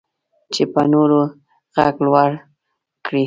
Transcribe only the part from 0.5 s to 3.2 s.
چې په نورو غږ لوړ کړي.